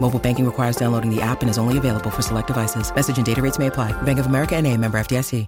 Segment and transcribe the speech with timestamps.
[0.00, 2.94] Mobile banking requires downloading the app and is only available for select devices.
[2.94, 3.92] Message and data rates may apply.
[4.02, 5.46] Bank of America and a member FDIC.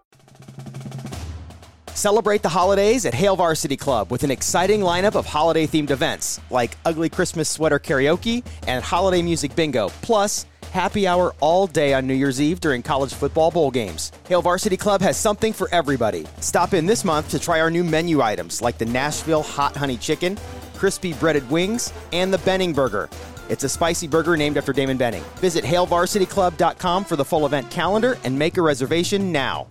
[2.01, 6.41] Celebrate the holidays at Hail Varsity Club with an exciting lineup of holiday themed events
[6.49, 12.07] like Ugly Christmas Sweater Karaoke and Holiday Music Bingo, plus happy hour all day on
[12.07, 14.13] New Year's Eve during college football bowl games.
[14.29, 16.27] Hail Varsity Club has something for everybody.
[16.41, 19.99] Stop in this month to try our new menu items like the Nashville Hot Honey
[19.99, 20.39] Chicken,
[20.77, 23.11] crispy breaded wings, and the Benning Burger.
[23.51, 25.25] It's a spicy burger named after Damon Benning.
[25.39, 29.67] Visit HailVarsityClub.com for the full event calendar and make a reservation now.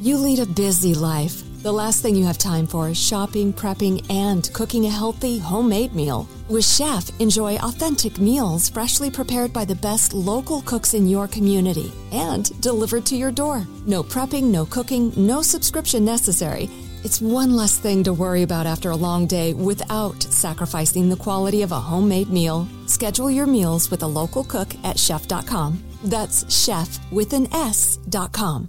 [0.00, 1.42] You lead a busy life.
[1.62, 5.92] The last thing you have time for is shopping, prepping, and cooking a healthy, homemade
[5.92, 6.26] meal.
[6.48, 11.92] With Shef, enjoy authentic meals freshly prepared by the best local cooks in your community
[12.12, 13.66] and delivered to your door.
[13.86, 16.70] No prepping, no cooking, no subscription necessary.
[17.02, 21.62] It's one less thing to worry about after a long day without sacrificing the quality
[21.62, 22.68] of a homemade meal.
[22.86, 25.82] Schedule your meals with a local cook at shef.com.
[26.04, 28.68] That's chef with an S.com.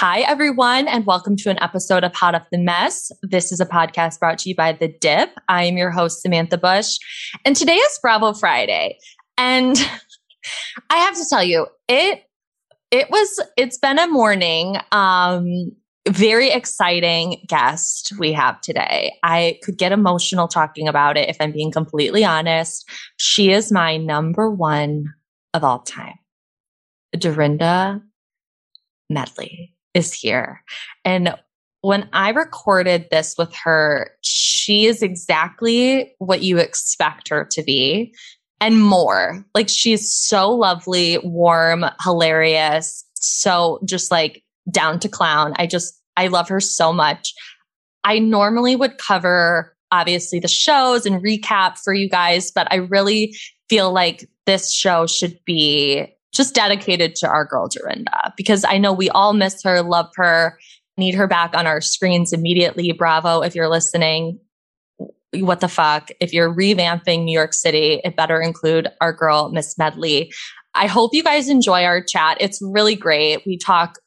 [0.00, 3.12] Hi, everyone, and welcome to an episode of Hot Off the Mess.
[3.22, 5.28] This is a podcast brought to you by The Dip.
[5.46, 6.96] I am your host, Samantha Bush,
[7.44, 8.96] and today is Bravo Friday.
[9.36, 9.76] And
[10.90, 12.22] I have to tell you, it
[12.90, 14.78] it was it's been a morning.
[14.90, 15.72] Um,
[16.08, 19.12] very exciting guest we have today.
[19.22, 22.88] I could get emotional talking about it if I'm being completely honest.
[23.18, 25.12] She is my number one
[25.52, 26.14] of all time.
[27.18, 28.00] Dorinda
[29.10, 30.62] Medley is here.
[31.04, 31.34] And
[31.82, 38.14] when I recorded this with her, she is exactly what you expect her to be
[38.60, 39.44] and more.
[39.54, 45.54] Like she's so lovely, warm, hilarious, so just like down to clown.
[45.56, 47.32] I just, I love her so much.
[48.04, 53.34] I normally would cover obviously the shows and recap for you guys, but I really
[53.68, 58.92] feel like this show should be just dedicated to our girl Dorinda because I know
[58.92, 60.58] we all miss her, love her,
[60.96, 62.92] need her back on our screens immediately.
[62.92, 64.38] Bravo, if you're listening.
[65.32, 66.10] What the fuck?
[66.20, 70.32] If you're revamping New York City, it better include our girl, Miss Medley.
[70.74, 72.36] I hope you guys enjoy our chat.
[72.40, 73.42] It's really great.
[73.46, 73.98] We talk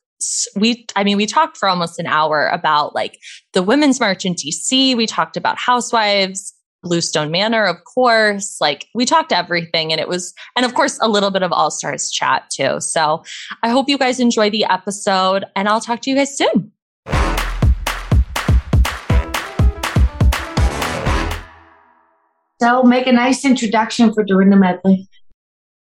[0.55, 3.19] we i mean we talked for almost an hour about like
[3.53, 6.52] the women's march in dc we talked about housewives
[6.83, 8.57] Bluestone Manor, of course.
[8.61, 11.71] Like we talked everything and it was, and of course, a little bit of All
[11.71, 12.79] Stars chat too.
[12.79, 13.23] So
[13.63, 16.71] I hope you guys enjoy the episode and I'll talk to you guys soon.
[22.61, 25.09] So make a nice introduction for Dorinda Medley.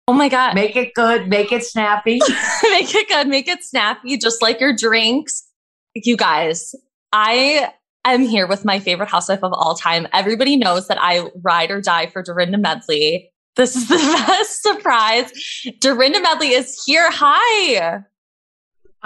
[0.07, 0.55] Oh my God.
[0.55, 2.19] Make it good, make it snappy.
[2.63, 5.47] make it good, make it snappy, just like your drinks.
[5.95, 6.75] You guys,
[7.11, 7.71] I
[8.13, 10.07] am here with my favorite housewife of all time.
[10.13, 13.31] Everybody knows that I ride or die for Dorinda Medley.
[13.55, 13.95] This is the
[14.27, 15.31] best surprise.
[15.79, 17.09] Dorinda Medley is here.
[17.11, 18.03] Hi.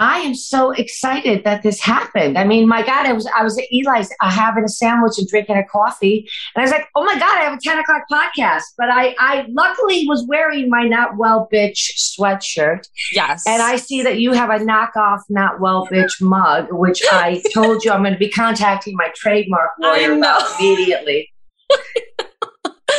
[0.00, 2.38] I am so excited that this happened.
[2.38, 5.28] I mean, my God, I was I was at Eli's uh, having a sandwich and
[5.28, 8.04] drinking a coffee, and I was like, "Oh my God, I have a ten o'clock
[8.10, 12.88] podcast!" But I I luckily was wearing my not well bitch sweatshirt.
[13.12, 17.42] Yes, and I see that you have a knockoff not well bitch mug, which I
[17.54, 21.30] told you I'm going to be contacting my trademark lawyer about immediately.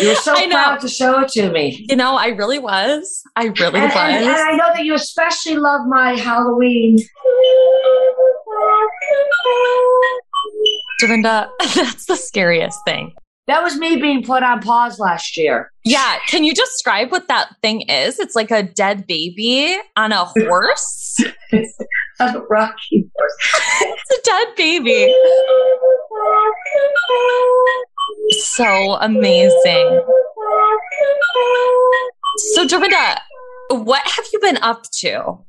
[0.02, 1.86] You were so proud to show it to me.
[1.90, 3.24] You know, I really was.
[3.36, 3.96] I really and, was.
[3.96, 6.98] And, and I know that you especially love my Halloween.
[11.00, 13.14] Dorinda, that's the scariest thing.
[13.48, 15.72] That was me being put on pause last year.
[15.84, 16.18] Yeah.
[16.28, 18.20] Can you describe what that thing is?
[18.20, 21.18] It's like a dead baby on a horse.
[22.20, 23.38] a rocky horse.
[23.82, 25.14] it's a dead baby.
[28.32, 30.04] So amazing.
[32.54, 33.22] So, Dorinda,
[33.70, 35.40] what have you been up to?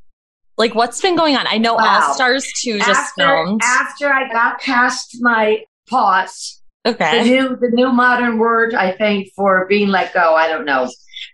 [0.59, 1.47] Like, what's been going on?
[1.47, 2.03] I know Wow.
[2.09, 3.61] All Stars 2 just after, filmed.
[3.65, 7.23] after I got past my pause, okay.
[7.23, 10.35] the new the new modern word I think for being let go.
[10.35, 10.85] I don't know.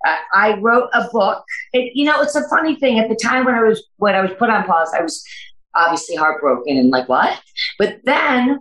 [0.07, 1.45] Uh, I wrote a book.
[1.73, 2.99] It, you know, it's a funny thing.
[2.99, 5.23] At the time when I was when I was put on pause, I was
[5.75, 7.41] obviously heartbroken and like what?
[7.79, 8.61] But then,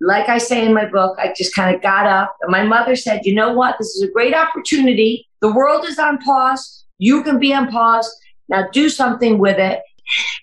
[0.00, 2.36] like I say in my book, I just kind of got up.
[2.42, 3.76] And my mother said, "You know what?
[3.78, 5.28] This is a great opportunity.
[5.40, 6.84] The world is on pause.
[6.98, 8.08] You can be on pause.
[8.48, 9.82] Now do something with it."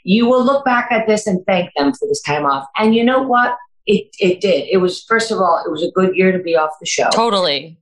[0.04, 2.68] You will look back at this and thank them for this time off.
[2.78, 3.58] And you know what?
[3.86, 4.68] It it did.
[4.70, 7.10] It was first of all, it was a good year to be off the show.
[7.12, 7.78] Totally.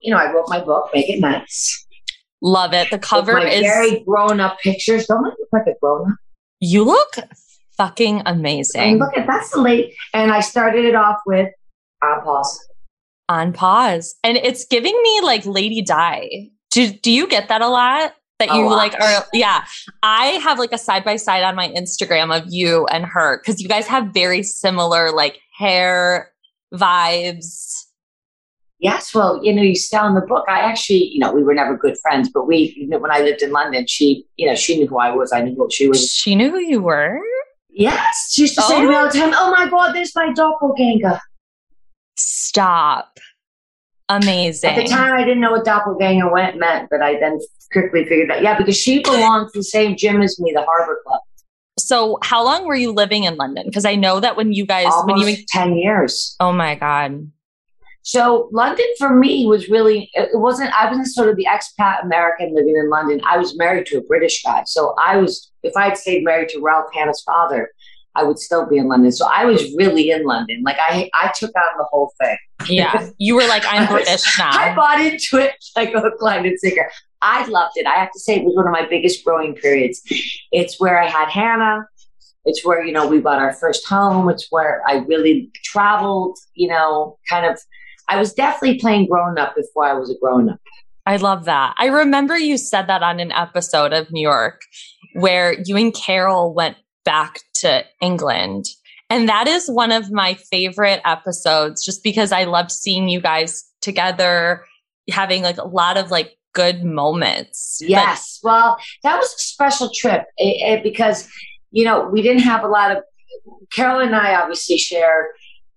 [0.00, 1.84] You know, I wrote my book, Make It Nice.
[2.42, 2.90] Love it.
[2.90, 5.06] The cover is very grown up pictures.
[5.06, 6.18] Don't I look like a grown up?
[6.60, 7.16] you look
[7.76, 9.94] fucking And amazing look at that's the late.
[10.14, 11.48] And I started it off with
[12.02, 12.68] on pause.
[13.28, 14.14] on pause.
[14.24, 16.50] And it's giving me like Lady Di.
[16.70, 18.14] Do do you get that a lot?
[18.38, 18.76] That A you lot.
[18.76, 19.64] like are yeah.
[20.02, 23.62] I have like a side by side on my Instagram of you and her because
[23.62, 26.30] you guys have very similar like hair
[26.74, 27.84] vibes.
[28.78, 30.44] Yes, well, you know, you sell in the book.
[30.50, 33.20] I actually, you know, we were never good friends, but we, you know, when I
[33.20, 35.32] lived in London, she, you know, she knew who I was.
[35.32, 36.06] I knew who she was.
[36.12, 37.18] She knew who you were.
[37.78, 39.20] Yes, she used to say to me all the oh.
[39.20, 41.20] time, "Oh my God, there's my doppelganger."
[42.16, 43.18] Stop.
[44.08, 44.70] Amazing.
[44.70, 47.38] At the time, I didn't know what doppelganger went, meant, but I then
[47.72, 48.40] quickly figured out.
[48.40, 51.20] Yeah, because she belonged to the same gym as me, the Harbour Club.
[51.78, 53.66] So, how long were you living in London?
[53.66, 56.34] Because I know that when you guys, when Almost you, ten years.
[56.40, 57.30] oh my god,
[58.02, 60.08] So London for me was really.
[60.14, 60.72] It wasn't.
[60.72, 63.20] I wasn't sort of the expat American living in London.
[63.26, 65.52] I was married to a British guy, so I was.
[65.66, 67.70] If I had stayed married to Ralph Hannah's father,
[68.14, 69.12] I would still be in London.
[69.12, 70.62] So I was really in London.
[70.64, 72.36] Like I, I took on the whole thing.
[72.68, 74.76] yeah, you were like, I'm British I now.
[74.76, 76.90] bought into it like a hook, line, and sinker.
[77.22, 77.86] I loved it.
[77.86, 80.00] I have to say, it was one of my biggest growing periods.
[80.52, 81.86] It's where I had Hannah.
[82.44, 84.28] It's where, you know, we bought our first home.
[84.28, 87.58] It's where I really traveled, you know, kind of.
[88.08, 90.60] I was definitely playing grown up before I was a grown up.
[91.06, 91.74] I love that.
[91.78, 94.60] I remember you said that on an episode of New York
[95.20, 98.66] where you and Carol went back to England.
[99.08, 103.64] And that is one of my favorite episodes just because I loved seeing you guys
[103.80, 104.64] together,
[105.10, 107.78] having like a lot of like good moments.
[107.80, 108.40] But- Yes.
[108.42, 111.28] well, that was a special trip eh, eh, because,
[111.70, 112.98] you know, we didn't have a lot of.
[113.72, 115.28] Carol and I obviously share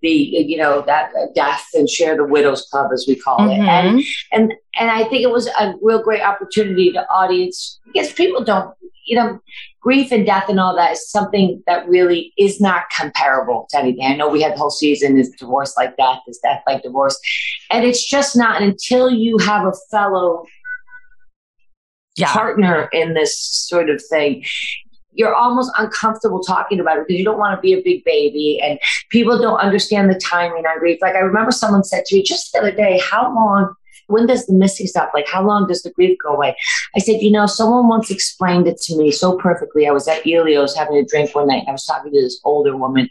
[0.01, 3.57] the, you know, that uh, death and share the Widows Club, as we call it.
[3.57, 4.05] And Mhm.
[4.31, 8.73] and and I think it was a real great opportunity to audience because people don't,
[9.05, 9.39] you know,
[9.81, 14.05] grief and death and all that is something that really is not comparable to anything.
[14.05, 17.19] I know we had the whole season is divorce like death, is death like divorce,
[17.71, 20.45] and it's just not until you have a fellow
[22.15, 22.31] yeah.
[22.31, 24.43] partner in this sort of thing.
[25.19, 28.57] You're almost uncomfortable talking about it because you don't want to be a big baby
[28.63, 28.79] and
[29.09, 30.99] people don't understand the timing on grief.
[31.01, 33.75] Like I remember someone said to me just the other day, how long,
[34.07, 35.11] when does the missing stop?
[35.13, 36.55] Like how long does the grief go away?
[36.95, 39.87] I said, you know, someone once explained it to me so perfectly.
[39.87, 41.65] I was at Elio's having a drink one night.
[41.67, 43.09] I was talking to this older woman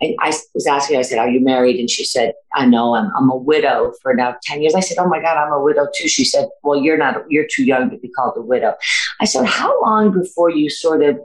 [0.00, 1.80] and I was asking her, I said, are you married?
[1.80, 4.76] And she said, I know I'm, I'm a widow for now 10 years.
[4.76, 6.06] I said, oh my God, I'm a widow too.
[6.06, 8.74] She said, well, you're not, you're too young to be called a widow.
[9.20, 11.18] I said, how long before you sort of,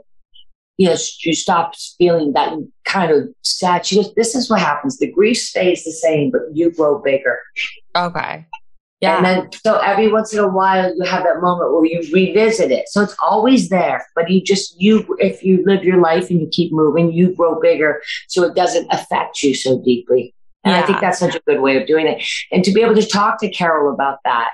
[0.76, 2.52] you know, you stop feeling that
[2.84, 3.86] kind of sad?
[3.86, 4.98] She goes, this is what happens.
[4.98, 7.38] The grief stays the same, but you grow bigger.
[7.96, 8.46] Okay.
[9.00, 9.16] Yeah.
[9.18, 12.70] And then, so every once in a while, you have that moment where you revisit
[12.70, 12.88] it.
[12.88, 16.48] So it's always there, but you just, you, if you live your life and you
[16.50, 20.34] keep moving, you grow bigger so it doesn't affect you so deeply.
[20.64, 22.24] And I think that's such a good way of doing it.
[22.50, 24.50] And to be able to talk to Carol about that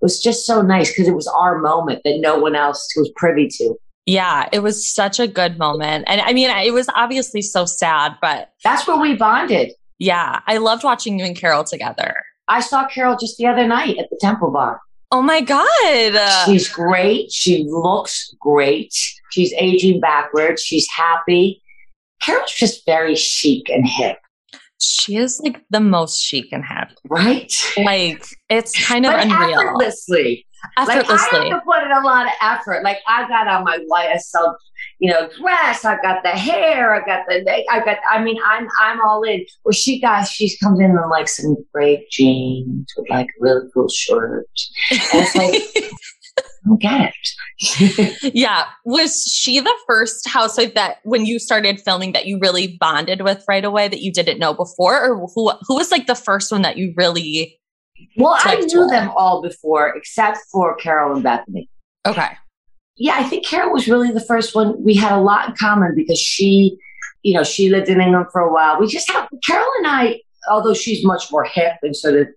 [0.00, 3.48] was just so nice because it was our moment that no one else was privy
[3.48, 3.76] to.
[4.06, 4.48] Yeah.
[4.52, 6.04] It was such a good moment.
[6.08, 9.72] And I mean, it was obviously so sad, but That's where we bonded.
[9.98, 12.14] yeah, I loved watching you and Carol together.
[12.48, 14.80] I saw Carol just the other night at the Temple Bar.
[15.10, 16.46] Oh my God.
[16.46, 17.30] She's great.
[17.30, 18.94] She looks great.
[19.30, 20.62] She's aging backwards.
[20.62, 21.62] She's happy.
[22.22, 24.16] Carol's just very chic and hip,
[24.78, 26.88] She is like the most chic and hip.
[27.08, 27.52] right?
[27.76, 29.58] Like it's kind of but unreal.
[29.60, 30.46] effortlessly.
[30.76, 31.50] Like I Effortlessly.
[31.50, 32.82] have to put in a lot of effort.
[32.82, 34.54] Like I got on my YSL,
[35.00, 35.84] you know, dress.
[35.84, 36.94] I've got the hair.
[36.94, 37.64] I got the.
[37.70, 37.98] I got.
[38.10, 39.44] I mean, I'm I'm all in.
[39.64, 40.26] Well, she got.
[40.28, 44.48] She comes in in like some great jeans with like a really cool shirt.
[44.90, 45.90] And it's like I
[46.66, 47.12] don't get
[47.58, 48.32] it.
[48.34, 48.64] yeah.
[48.84, 53.44] Was she the first housewife that when you started filming that you really bonded with
[53.48, 55.00] right away that you didn't know before?
[55.00, 57.58] Or who who was like the first one that you really
[58.16, 61.68] Well, I knew them all before, except for Carol and Bethany.
[62.06, 62.28] Okay.
[62.96, 64.82] Yeah, I think Carol was really the first one.
[64.82, 66.76] We had a lot in common because she,
[67.22, 68.78] you know, she lived in England for a while.
[68.78, 72.28] We just have Carol and I, although she's much more hip and sort of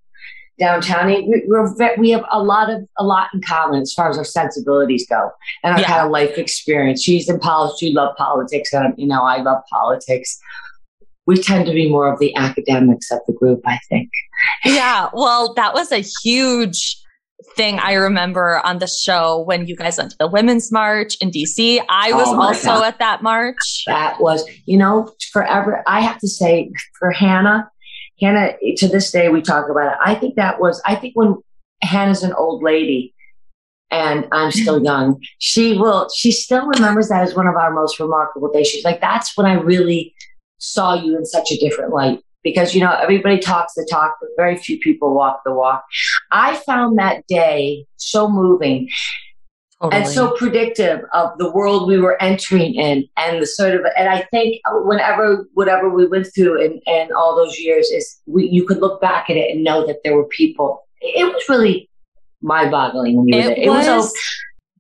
[0.58, 4.18] downtown, we, we're, we have a lot of a lot in common as far as
[4.18, 5.30] our sensibilities go
[5.64, 5.88] and our yeah.
[5.88, 7.04] kind of life experience.
[7.04, 7.80] She's in politics.
[7.80, 10.40] She loved politics, and you know, I love politics
[11.28, 14.10] we tend to be more of the academics of the group, I think.
[14.64, 15.10] Yeah.
[15.14, 16.98] Well, that was a huge
[17.56, 21.32] thing I remember on the show when you guys went to the Women's March in
[21.32, 21.84] DC.
[21.90, 22.86] I was oh also God.
[22.86, 23.84] at that march.
[23.88, 25.84] That was, you know, forever.
[25.88, 27.70] I have to say, for Hannah,
[28.22, 29.98] Hannah, to this day, we talk about it.
[30.04, 31.36] I think that was, I think when
[31.82, 33.14] Hannah's an old lady,
[33.92, 35.22] and I'm still young.
[35.38, 38.68] She will, she still remembers that as one of our most remarkable days.
[38.68, 40.16] She's like, that's when I really
[40.66, 44.30] saw you in such a different light because you know everybody talks the talk but
[44.38, 45.84] very few people walk the walk
[46.32, 48.88] i found that day so moving
[49.82, 50.02] totally.
[50.02, 54.08] and so predictive of the world we were entering in and the sort of and
[54.08, 58.66] i think whenever whatever we went through in, in all those years is we, you
[58.66, 61.90] could look back at it and know that there were people it was really
[62.42, 63.64] mind-boggling when you it were there.
[63.66, 64.14] It was, was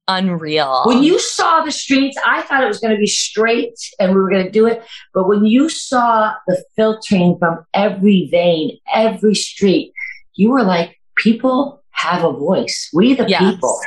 [0.07, 0.83] unreal.
[0.85, 4.21] When you saw the streets, I thought it was going to be straight and we
[4.21, 4.83] were going to do it.
[5.13, 9.93] But when you saw the filtering from every vein, every street,
[10.35, 12.89] you were like, people have a voice.
[12.93, 13.41] We, the yes.
[13.41, 13.79] people.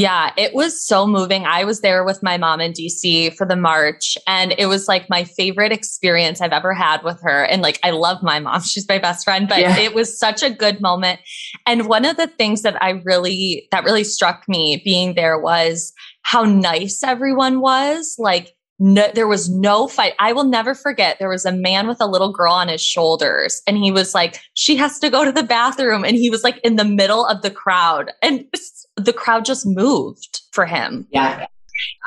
[0.00, 1.44] Yeah, it was so moving.
[1.44, 5.10] I was there with my mom in DC for the march, and it was like
[5.10, 7.44] my favorite experience I've ever had with her.
[7.44, 9.76] And like, I love my mom, she's my best friend, but yeah.
[9.76, 11.20] it was such a good moment.
[11.66, 15.92] And one of the things that I really, that really struck me being there was
[16.22, 18.16] how nice everyone was.
[18.18, 20.14] Like, no, there was no fight.
[20.18, 21.18] I will never forget.
[21.18, 24.40] There was a man with a little girl on his shoulders, and he was like,
[24.54, 27.42] "She has to go to the bathroom," and he was like in the middle of
[27.42, 28.46] the crowd, and
[28.96, 31.06] the crowd just moved for him.
[31.10, 31.46] Yeah,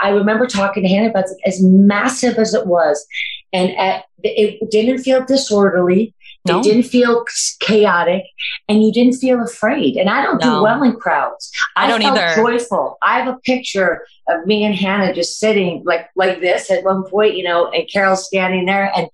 [0.01, 3.05] I remember talking to Hannah about as massive as it was,
[3.53, 6.13] and at, it didn't feel disorderly.
[6.45, 6.59] No.
[6.59, 7.25] It didn't feel
[7.61, 8.23] chaotic
[8.67, 9.95] and you didn't feel afraid.
[9.95, 10.57] And I don't no.
[10.57, 11.51] do well in crowds.
[11.77, 12.35] I, I don't either.
[12.35, 12.97] Joyful.
[13.01, 17.03] I have a picture of me and Hannah just sitting like like this at one
[17.09, 19.07] point, you know, and Carol standing there, and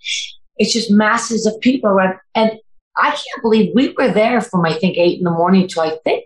[0.58, 2.18] it's just masses of people around.
[2.34, 2.54] And
[2.98, 5.98] I can't believe we were there from I think eight in the morning to I
[6.04, 6.26] think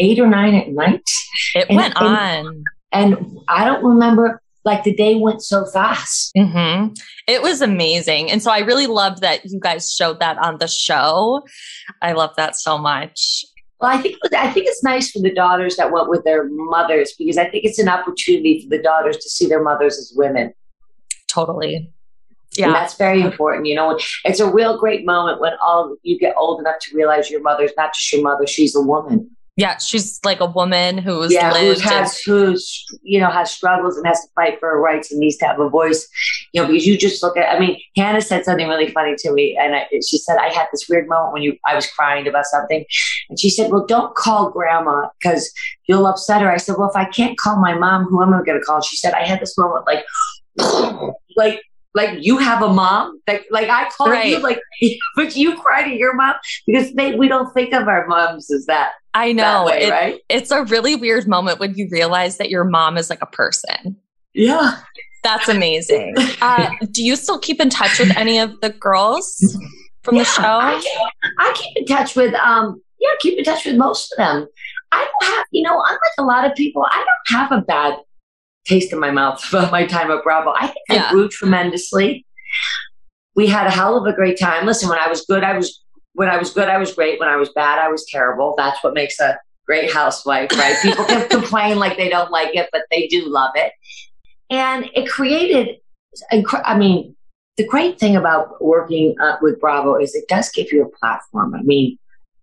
[0.00, 1.08] eight or nine at night.
[1.54, 2.64] It and, went on.
[2.92, 6.32] And, and I don't remember like the day went so fast.
[6.36, 6.92] Mm-hmm.
[7.28, 8.30] It was amazing.
[8.30, 11.42] And so I really loved that you guys showed that on the show.
[12.02, 13.44] I love that so much.
[13.80, 17.14] Well, I think I think it's nice for the daughters that went with their mothers
[17.18, 20.52] because I think it's an opportunity for the daughters to see their mothers as women.
[21.28, 21.92] Totally.
[22.56, 22.66] Yeah.
[22.66, 23.66] And that's very important.
[23.66, 27.30] You know, it's a real great moment when all you get old enough to realize
[27.30, 29.30] your mother's not just your mother, she's a woman.
[29.56, 33.96] Yeah, she's like a woman who's yeah, lived who has who's you know has struggles
[33.96, 36.06] and has to fight for her rights and needs to have a voice.
[36.52, 37.48] You know, because you just look at.
[37.48, 40.66] I mean, Hannah said something really funny to me, and I, she said I had
[40.72, 42.84] this weird moment when you I was crying about something,
[43.30, 45.50] and she said, "Well, don't call grandma because
[45.86, 48.42] you'll upset her." I said, "Well, if I can't call my mom, who am I
[48.42, 50.04] going to call?" She said, "I had this moment like."
[51.36, 51.60] like
[51.96, 53.20] like you have a mom?
[53.26, 54.28] Like like i call right.
[54.28, 54.60] you like
[55.16, 56.34] but you cry to your mom?
[56.66, 59.64] Because they we don't think of our moms as that i know.
[59.64, 60.20] way, it, right?
[60.28, 63.96] it's a really weird moment when you realize that your mom is like a person.
[64.34, 64.78] Yeah.
[65.24, 66.14] That's amazing.
[66.42, 69.58] Uh, do you still keep in touch with any of the girls
[70.02, 70.42] from yeah, the show?
[70.42, 74.18] I keep, I keep in touch with um yeah keep in touch with most of
[74.18, 74.46] them.
[74.92, 77.96] I don't have you know unlike a lot of people i don't have a bad
[78.66, 80.52] taste in my mouth about my time at Bravo.
[80.56, 81.08] I think yeah.
[81.08, 82.26] I grew tremendously.
[83.34, 84.66] We had a hell of a great time.
[84.66, 85.82] Listen, when I was good, I was
[86.14, 87.20] when I was good, I was great.
[87.20, 88.54] When I was bad, I was terrible.
[88.56, 90.76] That's what makes a great housewife, right?
[90.80, 93.72] People can complain like they don't like it, but they do love it.
[94.48, 95.76] And it created,
[96.32, 97.14] I mean,
[97.56, 101.54] the great thing about working uh, with Bravo is it does give you a platform.
[101.54, 101.98] I mean,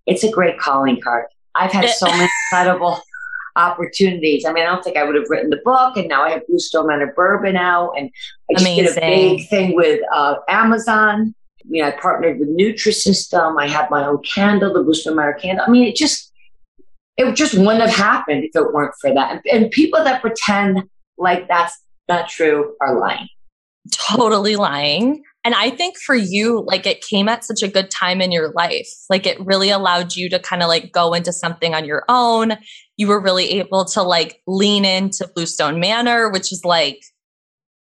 [0.05, 1.25] it's a great calling card.
[1.55, 3.01] I've had so many incredible
[3.55, 4.45] opportunities.
[4.45, 6.47] I mean, I don't think I would have written the book, and now I have
[6.47, 8.09] Bluestone Manor Bourbon out, and
[8.49, 8.93] I just Amazing.
[8.93, 11.35] did a big thing with uh, Amazon.
[11.63, 13.61] I mean, I partnered with Nutrisystem.
[13.61, 15.65] I have my own candle, the Bluestone Manor candle.
[15.67, 16.31] I mean, it just
[17.17, 19.31] it just wouldn't have happened if it weren't for that.
[19.31, 20.83] And, and people that pretend
[21.17, 21.79] like that's
[22.09, 23.27] not true are lying.
[23.91, 25.23] Totally lying.
[25.43, 28.51] And I think for you, like it came at such a good time in your
[28.53, 28.87] life.
[29.09, 32.53] Like it really allowed you to kind of like go into something on your own.
[32.95, 37.01] You were really able to like lean into Bluestone Manor, which is like,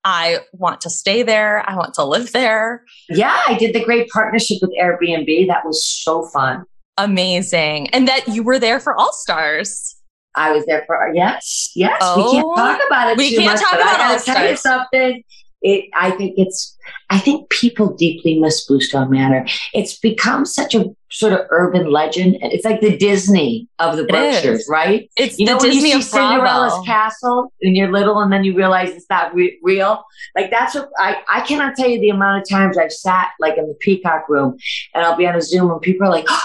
[0.04, 1.68] I want to stay there.
[1.68, 2.84] I want to live there.
[3.08, 5.48] Yeah, I did the great partnership with Airbnb.
[5.48, 6.64] That was so fun.
[6.98, 7.88] Amazing.
[7.90, 9.96] And that you were there for All Stars.
[10.34, 11.98] I was there for yes, yes.
[12.00, 13.18] Oh, we can't oh, talk about it.
[13.18, 15.24] We can't much, talk about I gotta tell you something.
[15.60, 16.76] It, I think it's.
[17.10, 19.44] I think people deeply miss Bluestone Manor.
[19.74, 22.36] It's become such a sort of urban legend.
[22.42, 25.10] It's like the Disney of the Berkshires, right?
[25.16, 26.84] It's you know when Disney you see Cinderella's Bravo.
[26.84, 30.04] castle when you're little, and then you realize it's not re- real.
[30.36, 31.22] Like that's what I.
[31.28, 34.56] I cannot tell you the amount of times I've sat like in the Peacock room,
[34.94, 36.26] and I'll be on a Zoom, and people are like.
[36.28, 36.42] Oh,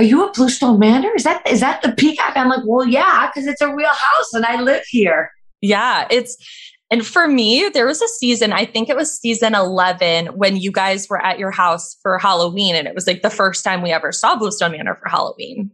[0.00, 1.12] are you at Bluestone Manor?
[1.14, 2.36] Is that is that the Peacock?
[2.36, 5.30] I'm like, well, yeah, because it's a real house and I live here.
[5.60, 6.36] Yeah, it's
[6.90, 10.70] and for me, there was a season, I think it was season 11 when you
[10.70, 12.74] guys were at your house for Halloween.
[12.74, 15.70] And it was like the first time we ever saw Bluestone Manor for Halloween.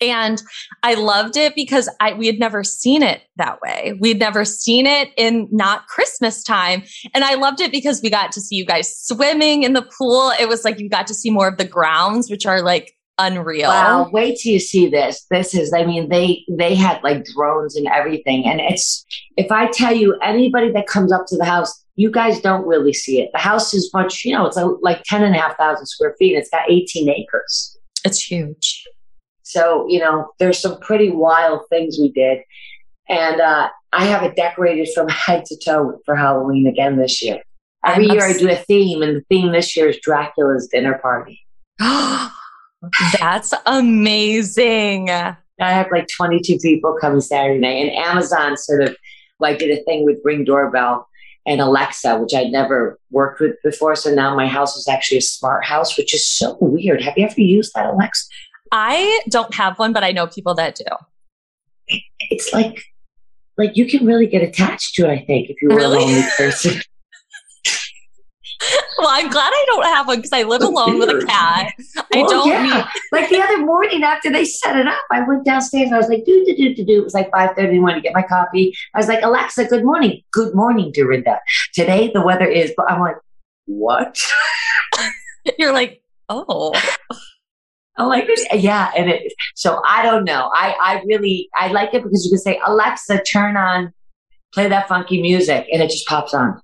[0.00, 0.42] And
[0.82, 3.96] I loved it because I, we had never seen it that way.
[4.00, 6.82] We'd never seen it in not Christmas time.
[7.14, 10.32] And I loved it because we got to see you guys swimming in the pool.
[10.38, 13.68] It was like you got to see more of the grounds, which are like unreal.
[13.68, 15.26] Wow, wait till you see this.
[15.30, 18.44] This is, I mean, they they had like drones and everything.
[18.46, 19.04] And it's
[19.36, 22.92] if I tell you anybody that comes up to the house, you guys don't really
[22.92, 23.30] see it.
[23.32, 26.36] The house is much, you know, it's like 10 and a half thousand square feet.
[26.36, 27.78] It's got 18 acres.
[28.04, 28.84] It's huge.
[29.42, 32.40] So, you know, there's some pretty wild things we did.
[33.08, 37.42] And uh, I have it decorated from head to toe for Halloween again this year.
[37.86, 41.46] Every year I do a theme, and the theme this year is Dracula's dinner party.
[43.18, 45.10] That's amazing.
[45.10, 48.96] I have like 22 people come Saturday night, and Amazon sort of
[49.40, 51.08] like did a thing with Ring Doorbell
[51.46, 53.96] and Alexa, which I'd never worked with before.
[53.96, 57.02] So now my house is actually a smart house, which is so weird.
[57.02, 58.26] Have you ever used that Alexa?
[58.72, 61.96] I don't have one, but I know people that do.
[62.30, 62.82] It's like,
[63.58, 65.10] like you can really get attached to it.
[65.10, 65.98] I think if you were really?
[65.98, 66.80] a lonely person.
[68.98, 71.72] well, I'm glad I don't have one because I live alone with a cat.
[71.96, 72.62] I well, don't yeah.
[72.62, 75.86] need- like the other morning after they set it up, I went downstairs.
[75.86, 77.00] And I was like, do do do do do.
[77.00, 78.74] It was like five thirty in the morning to get my coffee.
[78.94, 80.22] I was like, Alexa, good morning.
[80.32, 81.40] Good morning, Dorinda.
[81.72, 82.72] Today the weather is.
[82.76, 83.16] But I'm like,
[83.66, 84.18] what?
[85.58, 86.72] You're like, oh.
[87.96, 89.32] I'm like, yeah, and it.
[89.54, 90.50] So I don't know.
[90.54, 93.92] I I really I like it because you can say, Alexa, turn on,
[94.52, 96.60] play that funky music, and it just pops on.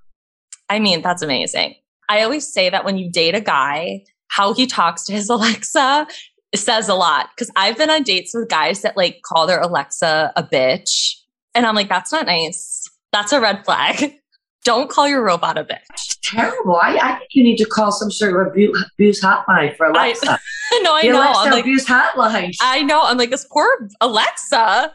[0.69, 1.75] I mean, that's amazing.
[2.11, 6.09] I always say that when you date a guy, how he talks to his Alexa
[6.57, 7.29] says a lot.
[7.39, 11.15] Cause I've been on dates with guys that like call their Alexa a bitch.
[11.55, 12.91] And I'm like, that's not nice.
[13.13, 14.17] That's a red flag.
[14.65, 16.19] Don't call your robot a bitch.
[16.23, 16.77] Terrible.
[16.77, 20.33] I, I think you need to call some sort of abuse, abuse hotline for Alexa.
[20.33, 21.21] I, no, I the know.
[21.21, 22.55] Alexa I'm like, abuse hotline.
[22.61, 23.01] I know.
[23.03, 24.95] I'm like, this poor Alexa.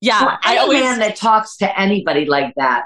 [0.00, 0.24] Yeah.
[0.24, 2.84] Well, any I always, man that talks to anybody like that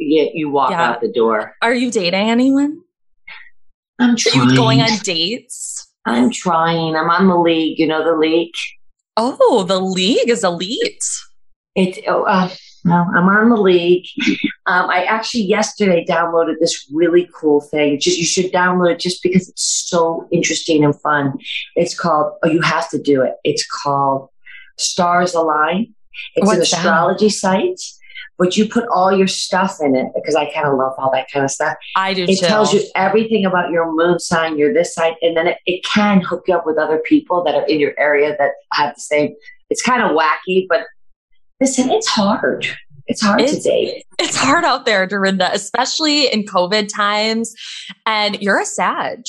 [0.00, 0.90] you, you walk yeah.
[0.90, 1.54] out the door.
[1.62, 2.82] Are you dating anyone?
[3.98, 4.40] I'm trying.
[4.40, 5.88] Are you going on dates?
[6.06, 6.96] I'm trying.
[6.96, 7.78] I'm on the league.
[7.78, 8.54] You know the league.
[9.16, 11.04] Oh, the league is elite.
[11.74, 12.02] It.
[12.08, 12.48] Oh, uh,
[12.84, 14.06] no, I'm on the league.
[14.66, 17.98] Um, I actually yesterday downloaded this really cool thing.
[17.98, 21.38] Just you should download it just because it's so interesting and fun.
[21.76, 22.34] It's called.
[22.42, 23.34] Oh, you have to do it.
[23.42, 24.28] It's called
[24.78, 25.94] Stars Align.
[26.36, 27.32] It's What's an astrology that?
[27.32, 27.80] site
[28.40, 31.30] but you put all your stuff in it because I kind of love all that
[31.30, 31.76] kind of stuff.
[31.94, 32.24] I do.
[32.24, 32.46] It too.
[32.46, 36.22] tells you everything about your moon sign, your this sign, and then it, it can
[36.22, 39.36] hook you up with other people that are in your area that have the same.
[39.68, 40.86] It's kind of wacky, but
[41.60, 42.66] listen, it's hard.
[43.08, 44.04] It's hard it's, to date.
[44.18, 47.54] It's hard out there, Dorinda, especially in COVID times.
[48.06, 49.20] And you're a Sag.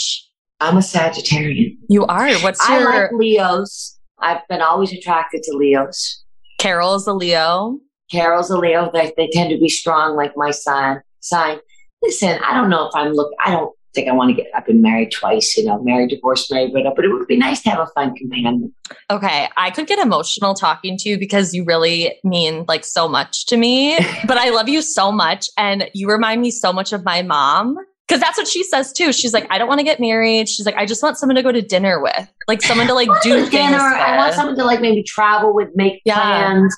[0.62, 1.76] I'm a Sagittarian.
[1.90, 2.34] You are.
[2.36, 2.94] What's your?
[2.94, 4.00] I like Leos.
[4.20, 6.24] I've been always attracted to Leos.
[6.60, 7.80] Carol is a Leo.
[8.12, 8.92] Carol's a Leo.
[8.94, 11.02] They, they tend to be strong like my son.
[11.22, 11.60] Sign.
[12.02, 13.32] Listen, I don't know if I'm look.
[13.44, 14.52] I don't think I want to get.
[14.56, 15.56] I've been married twice.
[15.56, 18.16] You know, married, divorced, married, but but it would be nice to have a fun
[18.16, 18.74] companion.
[19.10, 23.46] Okay, I could get emotional talking to you because you really mean like so much
[23.48, 23.98] to me.
[24.28, 27.78] but I love you so much, and you remind me so much of my mom.
[28.08, 29.14] Because that's what she says too.
[29.14, 30.50] She's like, I don't want to get married.
[30.50, 33.08] She's like, I just want someone to go to dinner with, like someone to like
[33.22, 33.78] do dinner.
[33.78, 36.20] I want someone to like maybe travel with, make yeah.
[36.20, 36.76] plans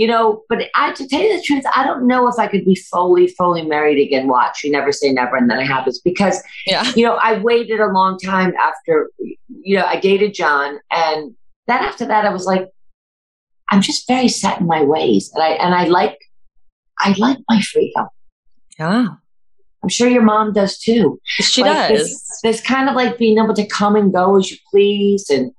[0.00, 2.64] you know, but I, to tell you the truth, I don't know if I could
[2.64, 4.28] be fully, fully married again.
[4.28, 6.90] Watch, you never say never, and then it happens because, yeah.
[6.96, 11.34] you know, I waited a long time after, you know, I dated John, and
[11.66, 12.70] then after that, I was like,
[13.68, 16.18] I'm just very set in my ways, and I and I like,
[16.98, 18.06] I like my freedom.
[18.78, 19.06] Yeah.
[19.82, 21.20] I'm sure your mom does too.
[21.24, 22.38] She like does.
[22.42, 25.52] This kind of like being able to come and go as you please and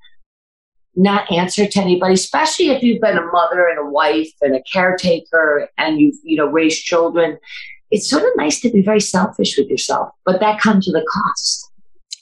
[0.95, 4.63] not answer to anybody, especially if you've been a mother and a wife and a
[4.63, 7.37] caretaker and you've, you know, raised children.
[7.91, 11.05] It's sort of nice to be very selfish with yourself, but that comes with a
[11.05, 11.69] cost.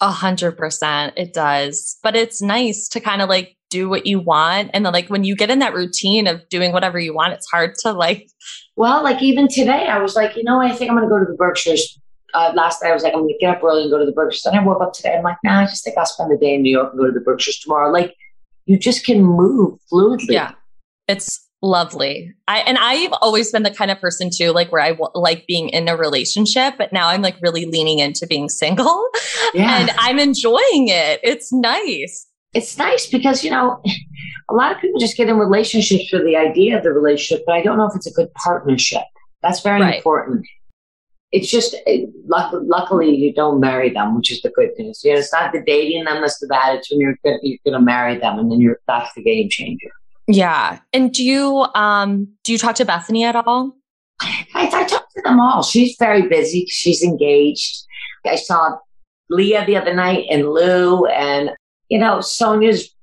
[0.01, 1.13] A hundred percent.
[1.17, 1.97] It does.
[2.01, 4.71] But it's nice to kind of like do what you want.
[4.73, 7.49] And then like when you get in that routine of doing whatever you want, it's
[7.49, 8.29] hard to like
[8.75, 11.25] Well, like even today, I was like, you know, I think I'm gonna go to
[11.25, 11.99] the Berkshires.
[12.33, 14.11] Uh, last night I was like, I'm gonna get up early and go to the
[14.11, 14.45] Berkshires.
[14.45, 16.55] And I woke up today, I'm like, nah, I just think I'll spend the day
[16.55, 17.91] in New York and go to the Berkshires tomorrow.
[17.91, 18.15] Like
[18.69, 20.29] you just can move fluidly.
[20.29, 20.51] Yeah.
[21.07, 22.31] It's lovely.
[22.47, 25.45] I and I've always been the kind of person too, like where I w- like
[25.47, 29.03] being in a relationship, but now I'm like really leaning into being single,
[29.53, 29.79] Yeah.
[29.81, 31.19] and I'm enjoying it.
[31.23, 32.27] It's nice.
[32.53, 33.81] it's nice because you know
[34.49, 37.53] a lot of people just get in relationships for the idea of the relationship but
[37.53, 39.03] i don't know if it's a good partnership
[39.43, 39.97] that's very Right.
[39.97, 40.47] important
[41.31, 45.01] it's just it, luck, luckily you don't marry them which is the good news.
[45.03, 47.59] You know it's not the dating them that's the bad it's when you're gonna, you're
[47.65, 49.89] gonna marry them and then you're that's the game changer.
[50.27, 50.79] Yeah.
[50.93, 53.75] And do you um do you talk to Bethany at all?
[54.21, 55.63] I, I talked to them all.
[55.63, 56.65] She's very busy.
[56.67, 57.85] She's engaged.
[58.25, 58.77] I saw
[59.29, 61.51] leah the other night and lou and
[61.89, 62.95] you know sonja's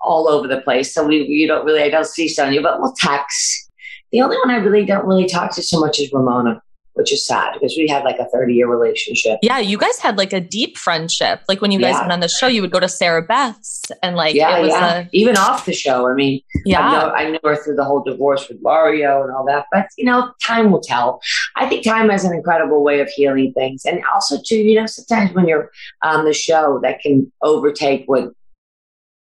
[0.00, 0.94] all over the place.
[0.94, 3.70] So we you don't really i don't see sonia but we'll text.
[4.12, 6.62] The only one i really don't really talk to so much is ramona
[6.94, 10.18] which is sad because we had like a 30 year relationship Yeah, you guys had
[10.18, 11.40] like a deep friendship.
[11.48, 12.00] Like when you guys Yeah.
[12.02, 14.94] went on the show, you would go to Sarabeth's and like yeah it was yeah
[15.00, 16.80] a even off the show i mean yeah.
[16.80, 19.66] I, know, I knew her through the whole divorce with Mario and all that.
[19.72, 21.20] But, you know, time will tell.
[21.56, 23.84] I think time has an incredible way of healing things.
[23.84, 25.70] And also, too, you know, sometimes when you're
[26.04, 28.30] on the show, that can overtake what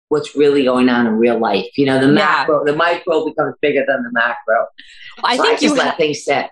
[0.08, 1.68] what's really going on in real life.
[1.78, 2.14] You know, the Yeah.
[2.14, 4.66] macro, the micro becomes bigger than the macro.
[5.24, 6.48] I So think I you just let ha- things sit.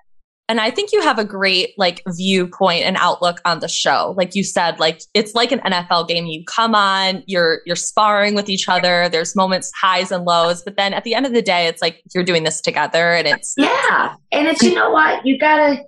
[0.50, 4.14] And I think you have a great like viewpoint and outlook on the show.
[4.18, 6.26] Like you said, like it's like an NFL game.
[6.26, 9.10] You come on, you're you're sparring with each other.
[9.10, 12.02] There's moments highs and lows, but then at the end of the day, it's like
[12.14, 14.16] you're doing this together and it's Yeah.
[14.32, 15.26] And it's, you know what?
[15.26, 15.84] You got to,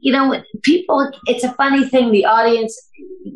[0.00, 2.12] you know, people, it's a funny thing.
[2.12, 2.76] The audience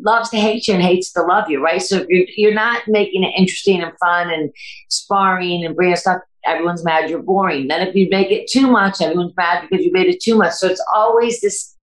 [0.03, 1.81] loves to hate you and hates to love you, right?
[1.81, 4.51] So if you're, you're not making it interesting and fun and
[4.89, 7.67] sparring and bringing stuff, everyone's mad you're boring.
[7.67, 10.53] Then if you make it too much, everyone's mad because you made it too much.
[10.53, 11.75] So it's always this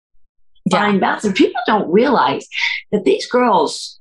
[0.71, 1.25] fine balance.
[1.25, 2.47] And people don't realize
[2.93, 3.99] that these girls,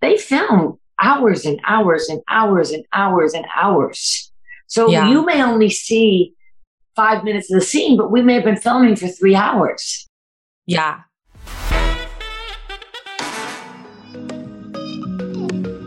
[0.00, 4.32] they film hours and hours and hours and hours and hours.
[4.66, 5.08] So Yeah.
[5.08, 6.34] you may only see
[6.96, 10.08] five minutes of the scene, but we may have been filming for three hours.
[10.66, 11.00] Yeah.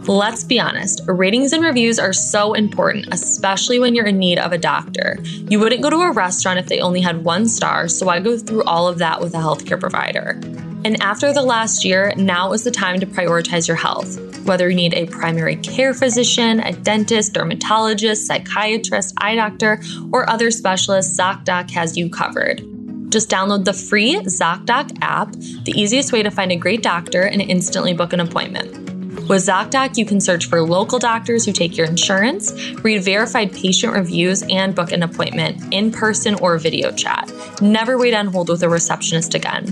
[0.07, 4.51] Let's be honest, ratings and reviews are so important, especially when you're in need of
[4.51, 5.17] a doctor.
[5.23, 8.37] You wouldn't go to a restaurant if they only had one star, so I go
[8.37, 10.41] through all of that with a healthcare provider.
[10.83, 14.19] And after the last year, now is the time to prioritize your health.
[14.45, 20.51] Whether you need a primary care physician, a dentist, dermatologist, psychiatrist, eye doctor, or other
[20.51, 22.61] specialists, ZocDoc has you covered.
[23.09, 25.31] Just download the free ZocDoc app,
[25.63, 28.92] the easiest way to find a great doctor and instantly book an appointment.
[29.29, 32.51] With ZocDoc, you can search for local doctors who take your insurance,
[32.83, 37.31] read verified patient reviews, and book an appointment in person or video chat.
[37.61, 39.65] Never wait on hold with a receptionist again.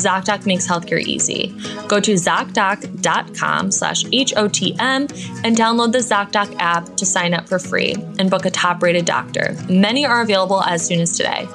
[0.00, 1.54] ZocDoc makes healthcare easy.
[1.88, 7.94] Go to ZocDoc.com slash HOTM and download the ZocDoc app to sign up for free
[8.18, 9.54] and book a top rated doctor.
[9.68, 11.46] Many are available as soon as today.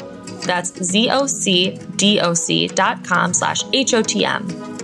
[0.46, 1.74] That's ZocDoc.com
[3.34, 4.75] slash HOTM.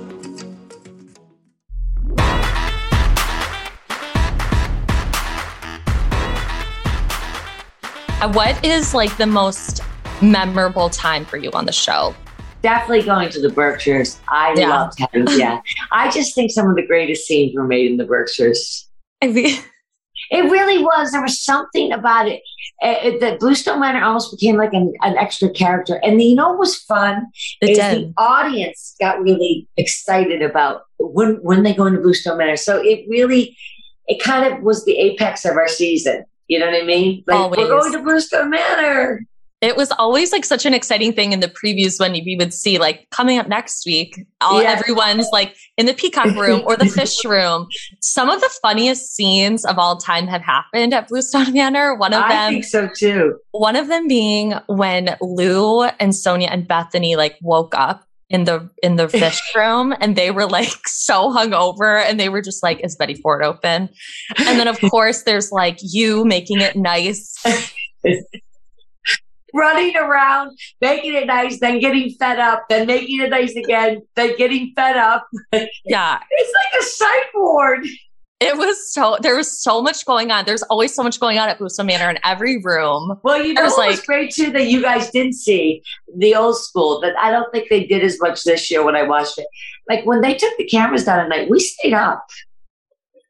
[8.30, 9.82] What is like the most
[10.22, 12.14] memorable time for you on the show?
[12.62, 14.20] Definitely going to the Berkshires.
[14.30, 14.70] I Yeah.
[14.70, 15.62] loved having, yeah.
[15.92, 18.88] I just think some of the greatest scenes were made in the Berkshires.
[20.30, 21.12] It really was.
[21.12, 22.42] There was something about it.
[22.84, 26.00] Uh, it the Bluestone Manor almost became like an, an extra character.
[26.04, 27.26] And you know what was fun?
[27.62, 28.10] it is did.
[28.10, 32.56] the audience got really excited about when when they go into Bluestone Manor.
[32.56, 33.58] So it really,
[34.08, 36.24] it kind of was the apex of our season.
[36.52, 37.24] You know what I mean?
[37.28, 37.58] Like Always.
[37.60, 39.22] we're going to Bluestone Manor.
[39.62, 42.78] It was always like such an exciting thing in the previews when we would see
[42.78, 44.72] like coming up next week, all Yeah.
[44.72, 47.68] everyone's like in the peacock room or the fish room.
[48.02, 51.96] Some of the funniest scenes of all time have happened at Bluestone Manor.
[51.96, 53.40] One of I them I think so too.
[53.52, 58.70] one of them being when Lou and Sonja and Bethany like woke up in the
[58.82, 62.80] in the fish room and they were like so hungover and they were just like,
[62.84, 63.90] is Betty Ford open?
[64.38, 67.36] And then of course there's like you making it nice.
[69.54, 74.38] Running around, making it nice, then getting fed up, then making it nice again, then
[74.38, 75.28] getting fed up.
[75.84, 76.20] Yeah.
[76.30, 77.86] It's like a psych ward.
[78.42, 80.46] It was so there was so much going on.
[80.46, 83.20] There's always so much going on at Bluestone Manor in every room.
[83.24, 85.84] Well, you know, It was it was like- great too that you guys didn't see
[86.18, 87.00] the old school.
[87.02, 89.46] That I don't think they did as much this year when I watched it.
[89.88, 92.26] Like when they took the cameras down at night, we stayed up.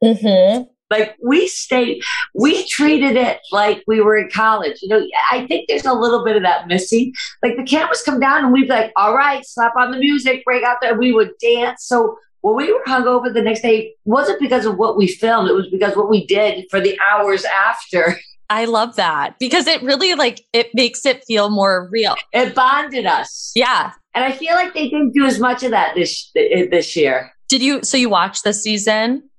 [0.03, 0.63] Mm-hmm.
[0.89, 2.01] Like we stayed,
[2.35, 4.77] we treated it like we were in college.
[4.81, 7.13] You know, I think there's a little bit of that missing.
[7.41, 10.43] Like the cameras come down and we'd be like, all right, slap on the music,
[10.43, 10.97] break out there.
[10.97, 11.85] We would dance.
[11.85, 15.49] So when we were hungover the next day, wasn't because of what we filmed.
[15.49, 18.17] It was because what we did for the hours after.
[18.49, 22.15] I love that because it really like it makes it feel more real.
[22.33, 23.51] It bonded us.
[23.55, 23.91] Yeah.
[24.13, 27.31] And I feel like they didn't do as much of that this this year.
[27.47, 29.29] Did you so you watched this season?